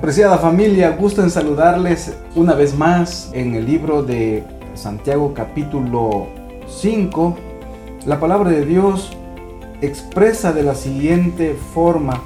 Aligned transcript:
Apreciada 0.00 0.38
familia, 0.38 0.96
gusto 0.98 1.22
en 1.22 1.28
saludarles 1.28 2.16
una 2.34 2.54
vez 2.54 2.74
más 2.74 3.30
en 3.34 3.54
el 3.54 3.66
libro 3.66 4.02
de 4.02 4.42
Santiago 4.72 5.34
capítulo 5.34 6.26
5. 6.66 7.36
La 8.06 8.18
palabra 8.18 8.48
de 8.48 8.64
Dios 8.64 9.12
expresa 9.82 10.54
de 10.54 10.62
la 10.62 10.74
siguiente 10.74 11.54
forma. 11.74 12.22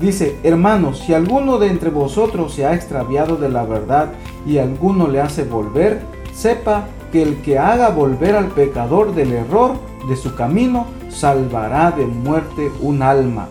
Dice, 0.00 0.34
hermanos, 0.42 1.04
si 1.06 1.14
alguno 1.14 1.58
de 1.58 1.68
entre 1.68 1.90
vosotros 1.90 2.52
se 2.52 2.66
ha 2.66 2.74
extraviado 2.74 3.36
de 3.36 3.48
la 3.48 3.62
verdad 3.62 4.08
y 4.44 4.58
alguno 4.58 5.06
le 5.06 5.20
hace 5.20 5.44
volver, 5.44 6.00
sepa 6.34 6.88
que 7.12 7.22
el 7.22 7.40
que 7.42 7.60
haga 7.60 7.90
volver 7.90 8.34
al 8.34 8.48
pecador 8.48 9.14
del 9.14 9.34
error 9.34 9.74
de 10.08 10.16
su 10.16 10.34
camino, 10.34 10.86
salvará 11.10 11.92
de 11.92 12.06
muerte 12.06 12.72
un 12.80 13.02
alma 13.02 13.46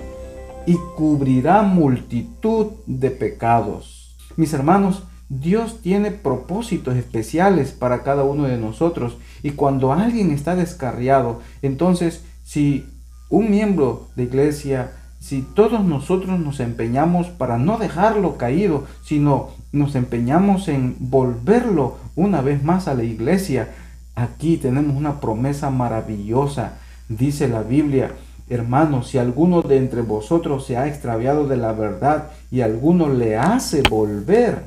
y 0.66 0.78
cubrirá 0.96 1.62
multitud 1.64 2.68
de 2.86 3.12
pecados. 3.12 4.16
Mis 4.38 4.54
hermanos, 4.54 5.04
Dios 5.30 5.82
tiene 5.82 6.12
propósitos 6.12 6.96
especiales 6.96 7.72
para 7.72 8.04
cada 8.04 8.24
uno 8.24 8.44
de 8.44 8.58
nosotros 8.58 9.18
y 9.42 9.52
cuando 9.52 9.92
alguien 9.92 10.32
está 10.32 10.56
descarriado, 10.56 11.42
entonces 11.62 12.24
si 12.44 12.86
un 13.30 13.50
miembro 13.50 14.10
de 14.16 14.24
iglesia, 14.24 14.92
si 15.20 15.42
todos 15.42 15.84
nosotros 15.84 16.40
nos 16.40 16.60
empeñamos 16.60 17.28
para 17.28 17.58
no 17.58 17.78
dejarlo 17.78 18.38
caído, 18.38 18.86
sino 19.04 19.50
nos 19.72 19.96
empeñamos 19.96 20.68
en 20.68 20.96
volverlo 21.00 21.98
una 22.16 22.42
vez 22.42 22.64
más 22.64 22.88
a 22.88 22.94
la 22.94 23.04
iglesia, 23.04 23.70
aquí 24.16 24.58
tenemos 24.58 24.96
una 24.96 25.20
promesa 25.20 25.70
maravillosa. 25.72 26.74
Dice 27.10 27.48
la 27.48 27.64
Biblia, 27.64 28.12
Hermanos, 28.50 29.08
si 29.08 29.18
alguno 29.18 29.62
de 29.62 29.78
entre 29.78 30.02
vosotros 30.02 30.66
se 30.66 30.78
ha 30.78 30.88
extraviado 30.88 31.48
de 31.48 31.58
la 31.58 31.72
verdad 31.72 32.32
y 32.52 32.62
alguno 32.62 33.10
le 33.10 33.38
hace 33.38 33.82
volver, 33.90 34.64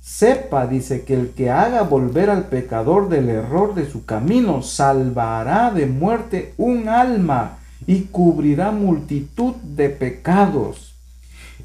sepa, 0.00 0.66
dice, 0.66 1.04
que 1.04 1.14
el 1.14 1.30
que 1.30 1.50
haga 1.50 1.82
volver 1.82 2.30
al 2.30 2.46
pecador 2.46 3.08
del 3.08 3.28
error 3.28 3.74
de 3.74 3.88
su 3.88 4.04
camino, 4.04 4.62
salvará 4.62 5.70
de 5.70 5.86
muerte 5.86 6.54
un 6.56 6.88
alma 6.88 7.58
y 7.86 8.02
cubrirá 8.04 8.70
multitud 8.70 9.54
de 9.56 9.90
pecados. 9.90 10.94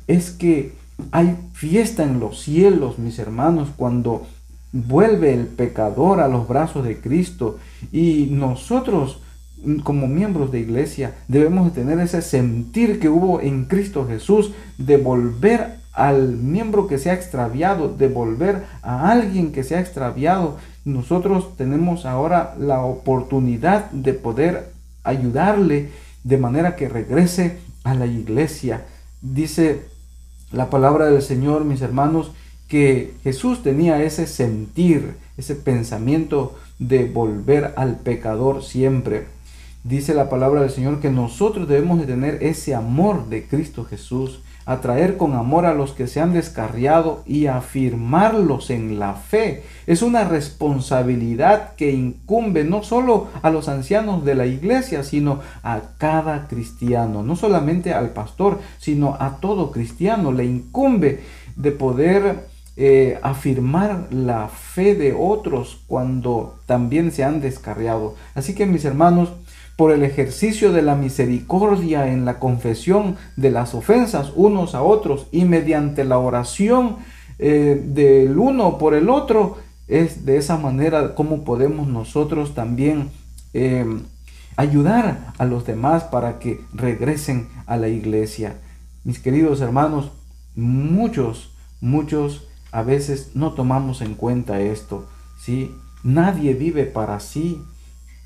Es 0.07 0.31
que 0.31 0.73
hay 1.11 1.37
fiesta 1.53 2.03
en 2.03 2.19
los 2.19 2.41
cielos, 2.41 2.99
mis 2.99 3.17
hermanos, 3.19 3.69
cuando 3.75 4.25
vuelve 4.71 5.33
el 5.33 5.47
pecador 5.47 6.19
a 6.19 6.27
los 6.27 6.47
brazos 6.47 6.83
de 6.83 6.99
Cristo 6.99 7.57
y 7.91 8.27
nosotros 8.31 9.19
como 9.83 10.07
miembros 10.07 10.51
de 10.51 10.59
iglesia 10.59 11.13
debemos 11.27 11.73
tener 11.73 11.99
ese 11.99 12.21
sentir 12.21 12.99
que 12.99 13.09
hubo 13.09 13.41
en 13.41 13.65
Cristo 13.65 14.07
Jesús 14.07 14.51
de 14.77 14.97
volver 14.97 15.77
al 15.93 16.35
miembro 16.35 16.87
que 16.87 16.97
se 16.97 17.09
ha 17.09 17.13
extraviado, 17.13 17.87
de 17.87 18.07
volver 18.07 18.63
a 18.81 19.09
alguien 19.11 19.51
que 19.51 19.63
se 19.63 19.75
ha 19.75 19.79
extraviado. 19.79 20.57
Nosotros 20.83 21.55
tenemos 21.57 22.05
ahora 22.05 22.53
la 22.59 22.81
oportunidad 22.81 23.89
de 23.91 24.13
poder 24.13 24.71
ayudarle 25.03 25.89
de 26.23 26.37
manera 26.37 26.75
que 26.75 26.89
regrese 26.89 27.57
a 27.83 27.93
la 27.93 28.07
iglesia. 28.07 28.81
Dice 29.21 29.85
la 30.51 30.69
palabra 30.69 31.05
del 31.05 31.21
Señor, 31.21 31.63
mis 31.63 31.81
hermanos, 31.81 32.31
que 32.67 33.13
Jesús 33.23 33.63
tenía 33.63 34.03
ese 34.03 34.27
sentir, 34.27 35.15
ese 35.37 35.55
pensamiento 35.55 36.55
de 36.79 37.05
volver 37.05 37.73
al 37.77 37.97
pecador 37.97 38.63
siempre 38.63 39.27
dice 39.85 40.15
la 40.15 40.29
palabra 40.29 40.61
del 40.61 40.71
Señor 40.71 40.99
que 40.99 41.11
nosotros 41.11 41.67
debemos 41.67 41.99
de 41.99 42.07
tener 42.07 42.43
ese 42.43 42.73
amor 42.73 43.27
de 43.27 43.45
Cristo 43.45 43.85
Jesús, 43.85 44.41
atraer 44.65 45.15
con 45.15 45.35
amor 45.35 45.67
a 45.67 45.75
los 45.75 45.91
que 45.91 46.07
se 46.07 46.19
han 46.19 46.33
descarriado 46.33 47.21
y 47.27 47.45
afirmarlos 47.45 48.71
en 48.71 48.97
la 48.97 49.13
fe. 49.13 49.63
Es 49.85 50.01
una 50.01 50.23
responsabilidad 50.23 51.75
que 51.75 51.91
incumbe 51.91 52.63
no 52.63 52.81
solo 52.81 53.27
a 53.43 53.51
los 53.51 53.69
ancianos 53.69 54.25
de 54.25 54.33
la 54.33 54.47
iglesia, 54.47 55.03
sino 55.03 55.41
a 55.61 55.81
cada 55.99 56.47
cristiano, 56.47 57.21
no 57.21 57.35
solamente 57.35 57.93
al 57.93 58.09
pastor, 58.09 58.59
sino 58.79 59.15
a 59.19 59.37
todo 59.39 59.69
cristiano. 59.69 60.31
Le 60.31 60.45
incumbe 60.45 61.21
de 61.55 61.71
poder 61.71 62.54
eh, 62.77 63.19
afirmar 63.21 64.07
la 64.11 64.49
fe 64.49 64.95
de 64.95 65.13
otros 65.13 65.79
cuando 65.87 66.59
también 66.65 67.11
se 67.13 67.23
han 67.23 67.39
descarriado. 67.39 68.15
Así 68.33 68.53
que 68.53 68.65
mis 68.65 68.83
hermanos, 68.83 69.29
por 69.77 69.91
el 69.91 70.03
ejercicio 70.03 70.73
de 70.73 70.81
la 70.81 70.95
misericordia 70.95 72.11
en 72.11 72.25
la 72.25 72.39
confesión 72.39 73.15
de 73.37 73.51
las 73.51 73.73
ofensas 73.75 74.33
unos 74.35 74.75
a 74.75 74.83
otros 74.83 75.27
y 75.31 75.45
mediante 75.45 76.03
la 76.03 76.17
oración 76.17 76.97
eh, 77.39 77.81
del 77.85 78.37
uno 78.37 78.77
por 78.77 78.93
el 78.93 79.09
otro, 79.09 79.57
es 79.87 80.25
de 80.25 80.37
esa 80.37 80.57
manera 80.57 81.15
como 81.15 81.43
podemos 81.43 81.87
nosotros 81.87 82.55
también 82.55 83.09
em, 83.53 84.03
ayudar 84.57 85.33
a 85.37 85.45
los 85.45 85.65
demás 85.65 86.03
para 86.03 86.39
que 86.39 86.59
regresen 86.73 87.47
a 87.67 87.77
la 87.77 87.87
iglesia. 87.87 88.57
Mis 89.03 89.19
queridos 89.19 89.61
hermanos, 89.61 90.11
muchos, 90.55 91.51
muchos 91.81 92.47
a 92.75 92.83
veces 92.83 93.31
no 93.35 93.53
tomamos 93.53 94.01
en 94.01 94.15
cuenta 94.15 94.59
esto, 94.59 95.05
¿sí? 95.39 95.71
Nadie 96.03 96.53
vive 96.53 96.83
para 96.83 97.21
sí, 97.21 97.61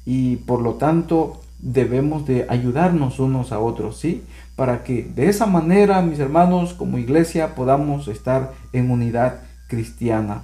y 0.07 0.37
por 0.37 0.61
lo 0.61 0.73
tanto 0.73 1.39
debemos 1.59 2.25
de 2.25 2.47
ayudarnos 2.49 3.19
unos 3.19 3.51
a 3.51 3.59
otros, 3.59 3.99
¿sí? 3.99 4.23
Para 4.55 4.83
que 4.83 5.03
de 5.03 5.29
esa 5.29 5.45
manera, 5.45 6.01
mis 6.01 6.17
hermanos, 6.17 6.73
como 6.73 6.97
iglesia 6.97 7.53
podamos 7.53 8.07
estar 8.07 8.53
en 8.73 8.89
unidad 8.89 9.41
cristiana. 9.67 10.41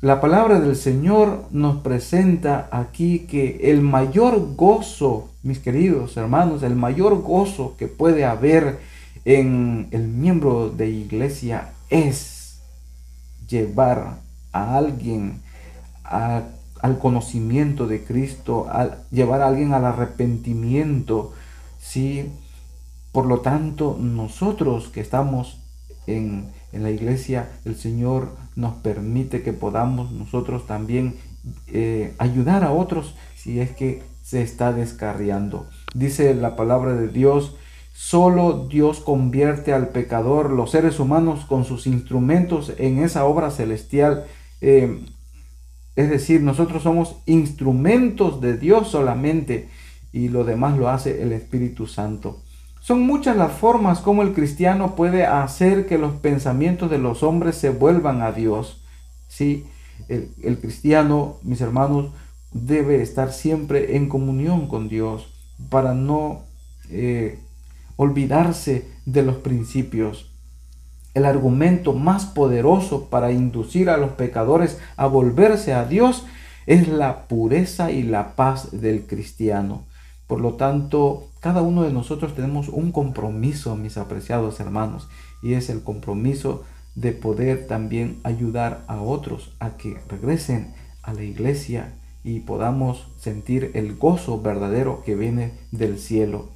La 0.00 0.20
palabra 0.20 0.58
del 0.58 0.74
Señor 0.74 1.44
nos 1.52 1.76
presenta 1.76 2.68
aquí 2.72 3.20
que 3.20 3.70
el 3.70 3.82
mayor 3.82 4.56
gozo, 4.56 5.28
mis 5.44 5.60
queridos 5.60 6.16
hermanos, 6.16 6.64
el 6.64 6.74
mayor 6.74 7.22
gozo 7.22 7.76
que 7.78 7.86
puede 7.86 8.24
haber 8.24 8.80
en 9.24 9.86
el 9.92 10.08
miembro 10.08 10.70
de 10.70 10.90
iglesia 10.90 11.70
es 11.88 12.31
llevar 13.52 14.20
a 14.52 14.76
alguien 14.76 15.42
al 16.02 16.98
conocimiento 16.98 17.86
de 17.86 18.02
Cristo, 18.02 18.66
llevar 19.10 19.42
a 19.42 19.48
alguien 19.48 19.74
al 19.74 19.84
arrepentimiento. 19.84 21.32
¿sí? 21.80 22.30
Por 23.12 23.26
lo 23.26 23.40
tanto, 23.40 23.96
nosotros 24.00 24.88
que 24.88 25.00
estamos 25.00 25.58
en, 26.06 26.50
la 26.72 26.90
iglesia, 26.90 27.50
el 27.66 27.76
Señor 27.76 28.30
nos 28.56 28.74
permite 28.76 29.42
que 29.42 29.52
podamos 29.52 30.10
nosotros 30.10 30.66
también 30.66 31.16
eh, 31.66 32.14
ayudar 32.16 32.64
a 32.64 32.72
otros 32.72 33.14
si 33.36 33.60
es 33.60 33.72
que 33.72 34.02
se 34.22 34.40
está 34.40 34.72
descarriando. 34.72 35.66
Dice 35.94 36.34
la 36.34 36.56
palabra 36.56 36.94
de 36.94 37.08
Dios, 37.08 37.56
solo 37.92 38.66
Dios 38.68 39.00
convierte 39.00 39.72
al 39.72 39.88
pecador, 39.88 40.50
los 40.50 40.70
seres 40.70 40.98
humanos, 41.00 41.44
con 41.44 41.64
sus 41.64 41.86
instrumentos 41.86 42.72
en 42.78 43.02
esa 43.02 43.24
obra 43.24 43.50
celestial. 43.50 44.24
Eh, 44.60 45.04
es 45.94 46.10
decir, 46.10 46.42
nosotros 46.42 46.82
somos 46.82 47.16
instrumentos 47.26 48.40
de 48.40 48.56
Dios 48.56 48.88
solamente 48.88 49.68
y 50.12 50.28
lo 50.28 50.44
demás 50.44 50.78
lo 50.78 50.88
hace 50.88 51.22
el 51.22 51.32
Espíritu 51.32 51.86
Santo. 51.86 52.40
Son 52.80 53.02
muchas 53.06 53.36
las 53.36 53.52
formas 53.52 54.00
como 54.00 54.22
el 54.22 54.32
cristiano 54.32 54.96
puede 54.96 55.24
hacer 55.24 55.86
que 55.86 55.98
los 55.98 56.14
pensamientos 56.14 56.90
de 56.90 56.98
los 56.98 57.22
hombres 57.22 57.56
se 57.56 57.70
vuelvan 57.70 58.22
a 58.22 58.32
Dios. 58.32 58.82
Sí, 59.28 59.66
el, 60.08 60.58
cristiano, 60.60 61.36
mis 61.42 61.60
hermanos, 61.60 62.10
debe 62.52 63.00
estar 63.00 63.32
siempre 63.32 63.96
en 63.96 64.08
comunión 64.08 64.66
con 64.66 64.88
Dios 64.88 65.28
para 65.70 65.94
no 65.94 66.42
eh, 66.90 67.38
olvidarse 67.96 68.88
de 69.06 69.22
los 69.22 69.36
principios 69.36 70.32
el 71.14 71.26
argumento 71.26 71.92
más 71.92 72.24
poderoso 72.24 73.08
para 73.10 73.32
inducir 73.32 73.90
a 73.90 73.98
los 73.98 74.12
pecadores 74.12 74.78
a 74.96 75.06
volverse 75.06 75.74
a 75.74 75.84
Dios 75.84 76.24
es 76.66 76.88
la 76.88 77.28
pureza 77.28 77.90
y 77.90 78.02
la 78.02 78.34
paz 78.34 78.80
del 78.80 79.06
cristiano. 79.06 79.84
Por 80.26 80.40
lo 80.40 80.54
tanto, 80.54 81.28
cada 81.40 81.60
uno 81.60 81.82
de 81.82 81.92
nosotros 81.92 82.34
tenemos 82.34 82.68
un 82.68 82.92
compromiso, 82.92 83.76
mis 83.76 83.98
apreciados 83.98 84.58
hermanos, 84.60 85.08
y 85.42 85.54
es 85.54 85.68
el 85.68 85.82
compromiso 85.82 86.64
de 86.94 87.12
poder 87.12 87.66
también 87.66 88.20
ayudar 88.22 88.84
a 88.86 89.00
otros 89.02 89.52
a 89.58 89.76
que 89.76 89.98
regresen 90.08 90.72
a 91.02 91.12
la 91.12 91.24
iglesia 91.24 91.92
y 92.24 92.40
podamos 92.40 93.08
sentir 93.18 93.72
el 93.74 93.96
gozo 93.96 94.40
verdadero 94.40 95.02
que 95.04 95.14
viene 95.14 95.52
del 95.72 95.98
cielo. 95.98 96.48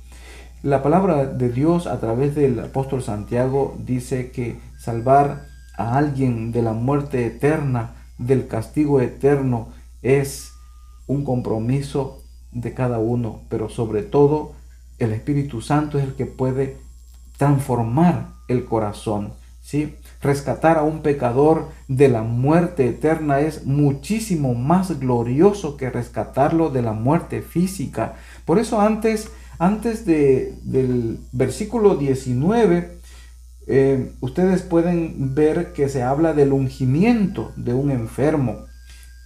La 0.67 0.83
palabra 0.83 1.27
de 1.27 1.49
Dios 1.49 1.87
a 1.87 2.01
través 2.01 2.35
del 2.35 2.59
apóstol 2.59 3.01
Santiago 3.01 3.77
dice 3.79 4.33
que 4.33 4.59
salvar 4.77 5.47
a 5.79 5.97
alguien 5.97 6.51
de 6.51 6.61
la 6.61 6.73
muerte 6.73 7.25
eterna, 7.25 7.95
del 8.19 8.49
castigo 8.49 9.01
eterno, 9.01 9.69
es 10.03 10.51
un 11.07 11.23
compromiso 11.23 12.25
de 12.51 12.75
cada 12.75 12.99
uno, 12.99 13.43
pero 13.49 13.69
sobre 13.69 14.03
todo 14.03 14.55
el 14.99 15.13
Espíritu 15.13 15.61
Santo 15.61 15.99
es 15.99 16.05
el 16.05 16.15
que 16.17 16.27
puede 16.27 16.79
transformar 17.37 18.31
el 18.49 18.65
corazón. 18.65 19.35
¿sí? 19.61 19.95
Rescatar 20.21 20.79
a 20.79 20.83
un 20.83 21.01
pecador 21.01 21.69
de 21.87 22.09
la 22.09 22.25
muerte 22.25 22.89
eterna 22.89 23.39
es 23.39 23.67
muchísimo 23.67 24.55
más 24.57 24.99
glorioso 24.99 25.77
que 25.77 25.91
rescatarlo 25.91 26.71
de 26.71 26.83
la 26.83 26.93
muerte 26.93 27.41
física. 27.41 28.15
Por 28.45 28.59
eso 28.59 28.81
antes, 28.81 29.31
antes 29.59 30.05
de, 30.07 30.55
del 30.63 31.19
versículo 31.33 31.97
19, 31.97 32.99
eh, 33.69 34.13
ustedes 34.21 34.63
pueden 34.63 35.35
ver 35.35 35.73
que 35.73 35.89
se 35.89 36.03
habla 36.03 36.33
del 36.33 36.53
ungimiento 36.53 37.53
de 37.57 37.75
un 37.75 37.91
enfermo. 37.91 38.67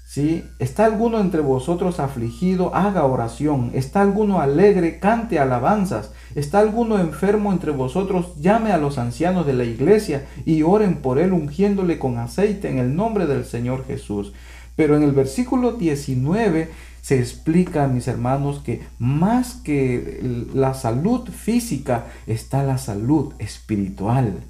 ¿Sí? 0.06 0.43
¿Está 0.59 0.87
alguno 0.87 1.21
entre 1.21 1.41
vosotros 1.41 2.00
afligido? 2.00 2.75
Haga 2.75 3.05
oración. 3.05 3.71
¿Está 3.75 4.00
alguno 4.00 4.41
alegre? 4.41 4.99
Cante 4.99 5.38
alabanzas. 5.38 6.11
¿Está 6.35 6.59
alguno 6.59 6.99
enfermo 6.99 7.53
entre 7.53 7.71
vosotros? 7.71 8.35
Llame 8.41 8.73
a 8.73 8.79
los 8.79 8.99
ancianos 8.99 9.47
de 9.47 9.53
la 9.53 9.62
iglesia 9.62 10.27
y 10.44 10.62
oren 10.62 10.97
por 10.97 11.21
él 11.21 11.32
ungiéndole 11.32 12.00
con 12.00 12.19
aceite 12.19 12.69
en 12.69 12.79
el 12.79 12.97
nombre 12.97 13.27
del 13.27 13.44
Señor 13.44 13.87
Jesús. 13.87 14.32
Pero 14.75 14.97
en 14.97 15.05
el 15.05 15.12
versículo 15.12 15.75
19 15.75 16.71
se 17.02 17.19
explica, 17.19 17.87
mis 17.88 18.08
hermanos, 18.08 18.61
que 18.64 18.82
más 18.99 19.55
que 19.55 20.47
la 20.55 20.75
salud 20.75 21.29
física 21.29 22.06
está 22.26 22.62
la 22.62 22.79
salud 22.79 23.32
espiritual. 23.38 24.41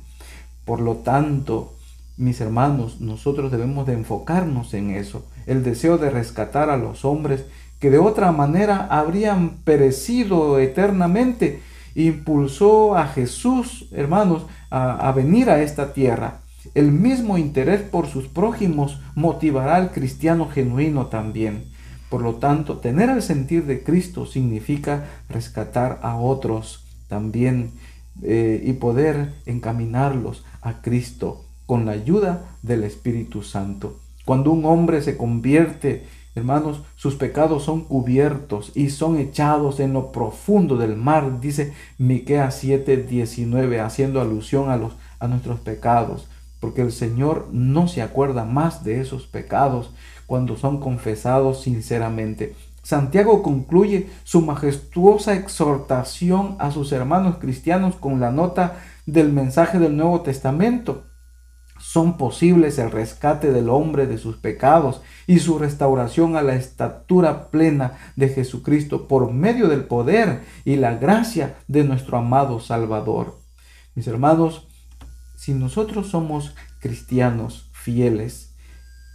Por 0.64 0.80
lo 0.80 0.96
tanto, 0.96 1.74
mis 2.16 2.40
hermanos, 2.40 3.00
nosotros 3.00 3.50
debemos 3.50 3.86
de 3.86 3.94
enfocarnos 3.94 4.74
en 4.74 4.90
eso, 4.90 5.24
el 5.46 5.64
deseo 5.64 5.98
de 5.98 6.10
rescatar 6.10 6.70
a 6.70 6.76
los 6.76 7.04
hombres 7.04 7.44
que 7.78 7.90
de 7.90 7.98
otra 7.98 8.30
manera 8.30 8.86
habrían 8.90 9.56
perecido 9.64 10.58
eternamente, 10.58 11.62
impulsó 11.94 12.94
a 12.96 13.06
Jesús, 13.06 13.88
hermanos, 13.92 14.44
a, 14.70 15.08
a 15.08 15.12
venir 15.12 15.48
a 15.48 15.62
esta 15.62 15.94
tierra. 15.94 16.40
El 16.74 16.92
mismo 16.92 17.38
interés 17.38 17.80
por 17.80 18.06
sus 18.06 18.26
prójimos 18.26 19.00
motivará 19.14 19.76
al 19.76 19.92
cristiano 19.92 20.48
genuino 20.48 21.06
también. 21.06 21.64
Por 22.10 22.22
lo 22.22 22.34
tanto, 22.34 22.78
tener 22.78 23.08
el 23.08 23.22
sentir 23.22 23.64
de 23.64 23.82
Cristo 23.82 24.26
significa 24.26 25.06
rescatar 25.28 26.00
a 26.02 26.16
otros 26.16 26.84
también 27.08 27.70
eh, 28.22 28.62
y 28.64 28.74
poder 28.74 29.32
encaminarlos 29.46 30.44
a 30.60 30.82
Cristo 30.82 31.44
con 31.66 31.86
la 31.86 31.92
ayuda 31.92 32.56
del 32.62 32.82
Espíritu 32.82 33.42
Santo. 33.42 33.96
Cuando 34.24 34.50
un 34.50 34.64
hombre 34.64 35.02
se 35.02 35.16
convierte, 35.16 36.04
hermanos, 36.34 36.82
sus 36.96 37.14
pecados 37.14 37.62
son 37.62 37.84
cubiertos 37.84 38.72
y 38.74 38.90
son 38.90 39.16
echados 39.18 39.80
en 39.80 39.92
lo 39.92 40.10
profundo 40.12 40.76
del 40.76 40.96
mar, 40.96 41.40
dice 41.40 41.72
Miqueas 41.96 42.62
7:19, 42.62 43.80
haciendo 43.80 44.20
alusión 44.20 44.68
a 44.68 44.76
los 44.76 44.94
a 45.20 45.28
nuestros 45.28 45.60
pecados, 45.60 46.26
porque 46.58 46.82
el 46.82 46.92
Señor 46.92 47.48
no 47.52 47.88
se 47.88 48.02
acuerda 48.02 48.44
más 48.44 48.84
de 48.84 49.00
esos 49.00 49.26
pecados 49.26 49.90
cuando 50.30 50.56
son 50.56 50.78
confesados 50.78 51.60
sinceramente. 51.60 52.54
Santiago 52.84 53.42
concluye 53.42 54.08
su 54.22 54.42
majestuosa 54.42 55.34
exhortación 55.34 56.54
a 56.60 56.70
sus 56.70 56.92
hermanos 56.92 57.38
cristianos 57.40 57.96
con 57.96 58.20
la 58.20 58.30
nota 58.30 58.76
del 59.06 59.32
mensaje 59.32 59.80
del 59.80 59.96
Nuevo 59.96 60.20
Testamento 60.20 61.10
son 61.80 62.16
posibles 62.16 62.78
el 62.78 62.92
rescate 62.92 63.50
del 63.50 63.68
hombre 63.68 64.06
de 64.06 64.18
sus 64.18 64.36
pecados 64.36 65.00
y 65.26 65.40
su 65.40 65.58
restauración 65.58 66.36
a 66.36 66.42
la 66.42 66.54
estatura 66.54 67.50
plena 67.50 67.98
de 68.14 68.28
Jesucristo 68.28 69.08
por 69.08 69.32
medio 69.32 69.66
del 69.66 69.82
poder 69.82 70.44
y 70.64 70.76
la 70.76 70.94
gracia 70.94 71.56
de 71.66 71.82
nuestro 71.82 72.18
amado 72.18 72.60
Salvador. 72.60 73.40
Mis 73.96 74.06
hermanos, 74.06 74.68
si 75.34 75.54
nosotros 75.54 76.06
somos 76.06 76.54
cristianos 76.78 77.68
fieles, 77.72 78.49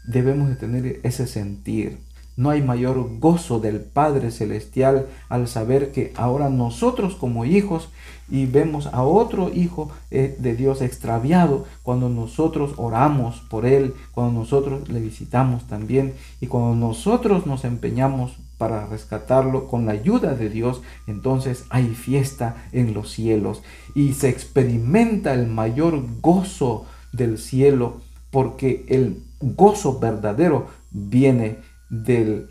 debemos 0.07 0.49
de 0.49 0.55
tener 0.55 0.99
ese 1.03 1.27
sentir, 1.27 1.99
no 2.37 2.49
hay 2.49 2.61
mayor 2.61 3.17
gozo 3.19 3.59
del 3.59 3.79
Padre 3.79 4.29
Celestial 4.29 5.07
al 5.29 5.47
saber 5.47 5.91
que 5.93 6.11
ahora 6.17 6.49
nosotros 6.49 7.15
como 7.15 7.45
hijos 7.45 7.89
y 8.29 8.45
vemos 8.45 8.87
a 8.87 9.03
otro 9.03 9.53
hijo 9.53 9.89
eh, 10.11 10.35
de 10.37 10.55
Dios 10.55 10.81
extraviado 10.81 11.65
cuando 11.81 12.09
nosotros 12.09 12.73
oramos 12.75 13.39
por 13.49 13.65
él, 13.65 13.93
cuando 14.11 14.41
nosotros 14.41 14.89
le 14.89 14.99
visitamos 14.99 15.65
también 15.67 16.13
y 16.41 16.47
cuando 16.47 16.75
nosotros 16.75 17.45
nos 17.45 17.63
empeñamos 17.63 18.33
para 18.57 18.85
rescatarlo 18.85 19.67
con 19.67 19.85
la 19.85 19.93
ayuda 19.93 20.33
de 20.33 20.49
Dios, 20.49 20.81
entonces 21.07 21.65
hay 21.69 21.87
fiesta 21.89 22.67
en 22.73 22.93
los 22.93 23.11
cielos 23.11 23.61
y 23.93 24.13
se 24.13 24.29
experimenta 24.29 25.33
el 25.33 25.47
mayor 25.47 26.03
gozo 26.21 26.85
del 27.13 27.37
cielo 27.37 28.01
porque 28.35 28.83
el 28.89 29.23
gozo 29.39 29.97
verdadero 29.97 30.67
viene 30.91 31.59
del 31.89 32.49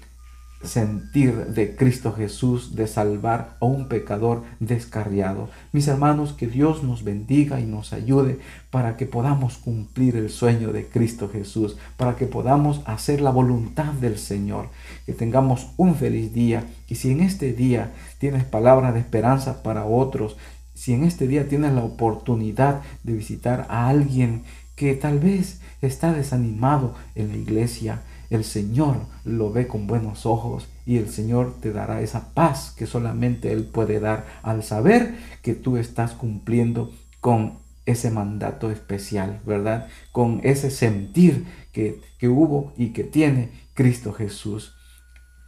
sentir 0.63 1.49
de 1.49 1.77
Cristo 1.77 2.15
Jesús 2.15 2.75
de 2.75 2.87
salvar 2.87 3.59
a 3.61 3.67
un 3.67 3.87
pecador 3.89 4.45
descarriado. 4.61 5.51
Mis 5.73 5.87
hermanos, 5.87 6.33
que 6.33 6.47
Dios 6.47 6.83
nos 6.83 7.05
bendiga 7.05 7.61
y 7.61 7.67
nos 7.67 7.93
ayude 7.93 8.39
para 8.71 8.97
que 8.97 9.05
podamos 9.05 9.59
cumplir 9.59 10.17
el 10.17 10.31
sueño 10.31 10.73
de 10.73 10.87
Cristo 10.89 11.29
Jesús, 11.31 11.77
para 11.99 12.17
que 12.17 12.25
podamos 12.25 12.81
hacer 12.87 13.21
la 13.21 13.29
voluntad 13.29 13.93
del 13.93 14.17
Señor, 14.17 14.69
que 15.05 15.13
tengamos 15.13 15.67
un 15.77 15.97
feliz 15.97 16.33
día 16.33 16.65
y 16.89 16.95
si 16.95 17.11
en 17.11 17.21
este 17.21 17.53
día 17.53 17.93
tienes 18.17 18.45
palabras 18.45 18.95
de 18.95 19.01
esperanza 19.01 19.63
para 19.63 19.85
otros, 19.85 20.39
si 20.73 20.95
en 20.95 21.05
este 21.05 21.29
día 21.29 21.47
tienes 21.47 21.75
la 21.75 21.85
oportunidad 21.85 22.81
de 23.03 23.13
visitar 23.13 23.67
a 23.69 23.89
alguien 23.89 24.45
que 24.77 24.95
tal 24.95 25.19
vez 25.19 25.61
está 25.83 26.13
desanimado 26.13 26.95
en 27.15 27.29
la 27.29 27.37
iglesia, 27.37 28.03
el 28.31 28.45
Señor 28.45 28.97
lo 29.25 29.53
ve 29.53 29.67
con 29.67 29.87
buenos 29.87 30.27
ojos 30.27 30.69
y 30.87 30.97
el 30.97 31.09
Señor 31.09 31.55
te 31.61 31.73
dará 31.73 32.01
esa 32.01 32.33
paz 32.35 32.75
que 32.77 32.87
solamente 32.87 33.53
Él 33.53 33.65
puede 33.65 34.01
dar 34.01 34.27
al 34.43 34.63
saber 34.63 35.17
que 35.43 35.55
tú 35.55 35.77
estás 35.77 36.13
cumpliendo 36.13 36.93
con 37.21 37.59
ese 37.87 38.11
mandato 38.11 38.71
especial, 38.71 39.41
¿verdad? 39.45 39.89
Con 40.11 40.41
ese 40.43 40.71
sentir 40.71 41.47
que, 41.73 42.01
que 42.19 42.29
hubo 42.29 42.73
y 42.77 42.89
que 42.89 43.05
tiene 43.05 43.51
Cristo 43.75 44.13
Jesús. 44.13 44.75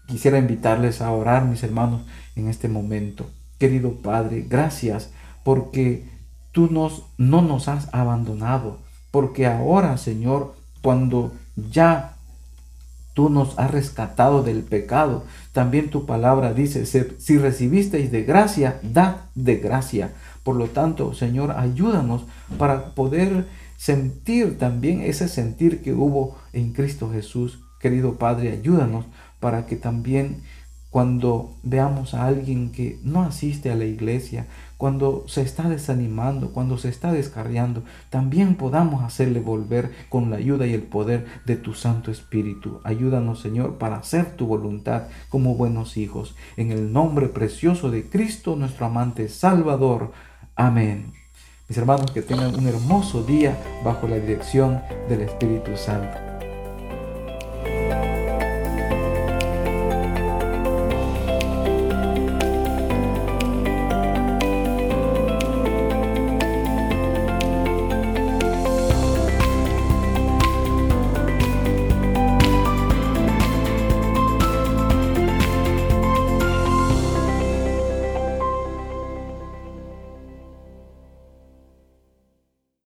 Quisiera 0.06 0.38
invitarles 0.38 1.00
a 1.00 1.10
orar, 1.10 1.44
mis 1.44 1.62
hermanos, 1.62 2.02
en 2.36 2.48
este 2.48 2.68
momento. 2.68 3.26
Querido 3.58 3.94
Padre, 4.02 4.44
gracias 4.48 5.10
porque 5.42 6.04
tú 6.52 6.68
nos, 6.70 7.04
no 7.18 7.42
nos 7.42 7.68
has 7.68 7.92
abandonado, 7.92 8.78
porque 9.16 9.46
ahora, 9.46 9.96
Señor, 9.96 10.54
cuando 10.82 11.32
ya 11.56 12.16
Tú 13.14 13.30
nos 13.30 13.58
has 13.58 13.70
rescatado 13.70 14.42
del 14.42 14.60
pecado. 14.60 15.24
También 15.54 15.88
tu 15.88 16.04
palabra 16.04 16.52
dice, 16.52 16.84
si 16.84 17.38
recibisteis 17.38 18.12
de 18.12 18.24
gracia, 18.24 18.78
dad 18.82 19.16
de 19.34 19.56
gracia. 19.56 20.12
Por 20.42 20.56
lo 20.56 20.66
tanto, 20.66 21.14
Señor, 21.14 21.52
ayúdanos 21.52 22.26
para 22.58 22.90
poder 22.90 23.46
sentir 23.78 24.58
también 24.58 25.00
ese 25.00 25.28
sentir 25.28 25.80
que 25.80 25.94
hubo 25.94 26.36
en 26.52 26.74
Cristo 26.74 27.10
Jesús. 27.10 27.60
Querido 27.80 28.16
Padre, 28.16 28.52
ayúdanos 28.52 29.06
para 29.40 29.64
que 29.64 29.76
también 29.76 30.42
cuando 30.90 31.54
veamos 31.62 32.14
a 32.14 32.26
alguien 32.26 32.72
que 32.72 32.98
no 33.02 33.22
asiste 33.22 33.70
a 33.70 33.74
la 33.74 33.84
iglesia, 33.84 34.46
cuando 34.76 35.24
se 35.26 35.42
está 35.42 35.68
desanimando, 35.68 36.52
cuando 36.52 36.78
se 36.78 36.88
está 36.88 37.12
descarriando, 37.12 37.82
también 38.10 38.56
podamos 38.56 39.02
hacerle 39.02 39.40
volver 39.40 39.92
con 40.08 40.30
la 40.30 40.36
ayuda 40.36 40.66
y 40.66 40.74
el 40.74 40.82
poder 40.82 41.26
de 41.46 41.56
tu 41.56 41.74
Santo 41.74 42.10
Espíritu. 42.10 42.80
Ayúdanos, 42.84 43.40
Señor, 43.40 43.78
para 43.78 43.96
hacer 43.96 44.36
tu 44.36 44.46
voluntad 44.46 45.04
como 45.28 45.54
buenos 45.54 45.96
hijos. 45.96 46.34
En 46.56 46.70
el 46.70 46.92
nombre 46.92 47.28
precioso 47.28 47.90
de 47.90 48.08
Cristo, 48.08 48.56
nuestro 48.56 48.86
amante 48.86 49.28
Salvador. 49.28 50.12
Amén. 50.54 51.12
Mis 51.68 51.78
hermanos, 51.78 52.10
que 52.12 52.22
tengan 52.22 52.54
un 52.54 52.66
hermoso 52.66 53.22
día 53.22 53.58
bajo 53.84 54.06
la 54.06 54.16
dirección 54.16 54.80
del 55.08 55.22
Espíritu 55.22 55.76
Santo. 55.76 56.25